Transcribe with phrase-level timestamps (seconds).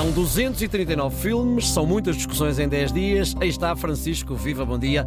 [0.00, 3.36] São 239 filmes, são muitas discussões em 10 dias.
[3.38, 5.06] Aí está Francisco Viva, bom dia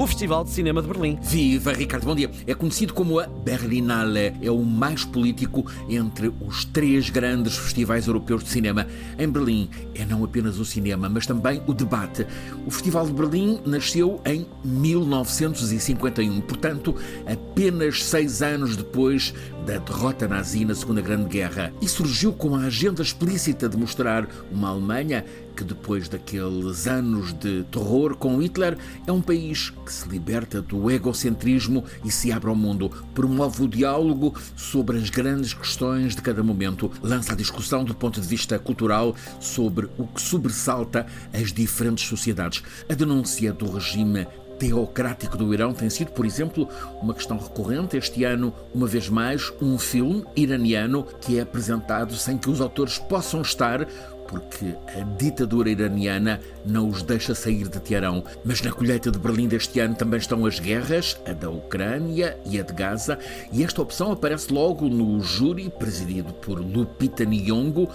[0.00, 1.18] o Festival de Cinema de Berlim.
[1.20, 2.30] Viva, Ricardo, bom dia.
[2.46, 8.42] É conhecido como a Berlinale, é o mais político entre os três grandes festivais europeus
[8.42, 8.86] de cinema.
[9.18, 12.26] Em Berlim é não apenas o cinema, mas também o debate.
[12.66, 16.96] O Festival de Berlim nasceu em 1951, portanto,
[17.30, 19.34] apenas seis anos depois
[19.66, 24.26] da derrota nazi na Segunda Grande Guerra, e surgiu com a agenda explícita de mostrar
[24.50, 25.26] uma Alemanha
[25.60, 30.90] que, depois daqueles anos de terror com Hitler, é um país que se liberta do
[30.90, 36.42] egocentrismo e se abre ao mundo, promove o diálogo sobre as grandes questões de cada
[36.42, 42.08] momento, lança a discussão do ponto de vista cultural sobre o que sobressalta as diferentes
[42.08, 42.62] sociedades.
[42.88, 44.26] A denúncia do regime
[44.60, 46.68] teocrático do Irão tem sido, por exemplo,
[47.02, 47.96] uma questão recorrente.
[47.96, 52.98] Este ano, uma vez mais, um filme iraniano que é apresentado sem que os autores
[52.98, 53.86] possam estar
[54.30, 58.22] porque a ditadura iraniana não os deixa sair de Teherão.
[58.44, 62.60] Mas na colheita de Berlim deste ano também estão as guerras, a da Ucrânia e
[62.60, 63.18] a de Gaza,
[63.52, 67.88] e esta opção aparece logo no júri, presidido por Lupita Nyong'o,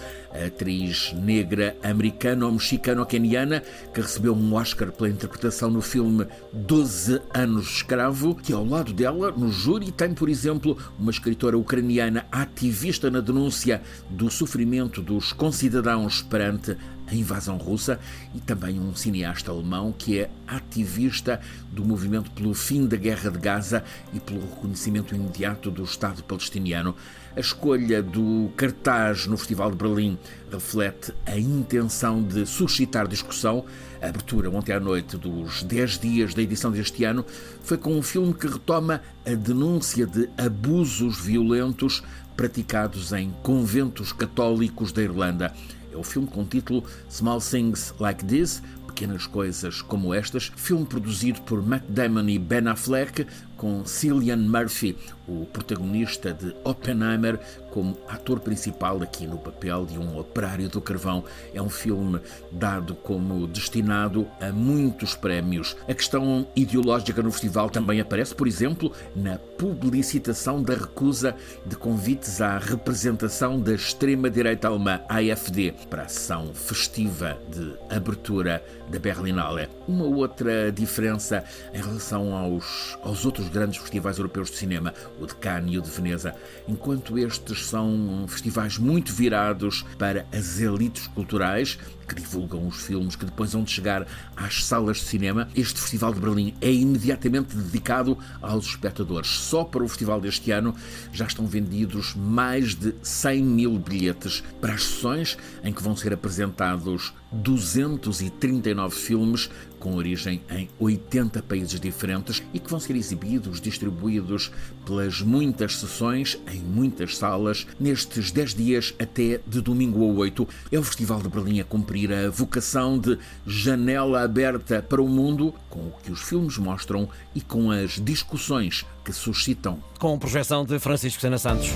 [0.45, 8.51] atriz negra americano-mexicano-keniana, que recebeu um Oscar pela interpretação no filme 12 Anos Escravo, que
[8.51, 14.29] ao lado dela, no júri, tem, por exemplo, uma escritora ucraniana ativista na denúncia do
[14.29, 17.99] sofrimento dos concidadãos perante a invasão russa
[18.33, 21.39] e também um cineasta alemão que é ativista
[21.71, 26.95] do movimento pelo fim da guerra de Gaza e pelo reconhecimento imediato do Estado palestiniano.
[27.35, 30.17] A escolha do cartaz no Festival de Berlim
[30.49, 33.65] reflete a intenção de suscitar discussão.
[34.01, 37.25] A abertura ontem à noite dos 10 dias da edição deste ano
[37.61, 42.01] foi com um filme que retoma a denúncia de abusos violentos
[42.37, 45.53] praticados em conventos católicos da Irlanda.
[45.95, 50.85] É o filme com o título Small Things Like This, Pequenas Coisas Como Estas, filme
[50.85, 53.25] produzido por Matt Damon e Ben Affleck,
[53.57, 57.39] com Cillian Murphy, o protagonista de Oppenheimer,
[57.71, 61.23] como ator principal aqui no papel de um operário do carvão.
[61.53, 62.21] É um filme
[62.51, 65.75] dado como destinado a muitos prémios.
[65.87, 71.35] A questão ideológica no festival também aparece, por exemplo, na publicitação da recusa
[71.65, 78.99] de convites à representação da extrema-direita alemã AfD para a sessão festiva de abertura da
[78.99, 79.67] Berlinale.
[79.87, 81.43] Uma outra diferença
[81.73, 85.81] em relação aos, aos outros grandes festivais europeus de cinema, o de Cannes e o
[85.81, 86.35] de Veneza,
[86.67, 93.25] enquanto estes são festivais muito virados para as elites culturais, que divulgam os filmes que
[93.25, 94.05] depois vão chegar
[94.35, 95.47] às salas de cinema.
[95.55, 99.27] Este Festival de Berlim é imediatamente dedicado aos espectadores.
[99.27, 100.75] Só para o festival deste ano
[101.11, 106.13] já estão vendidos mais de 100 mil bilhetes para as sessões em que vão ser
[106.13, 109.49] apresentados 239 filmes
[109.79, 114.51] com origem em 80 países diferentes e que vão ser exibidos, distribuídos
[114.85, 120.47] pelas muitas sessões em muitas salas nestes 10 dias até de domingo a 8.
[120.71, 123.17] É o Festival de Berlim a cumprir cumprir a vocação de
[123.47, 128.85] janela aberta para o mundo com o que os filmes mostram e com as discussões
[129.03, 129.81] que suscitam.
[129.97, 131.69] Com projeção de Francisco Sena Santos.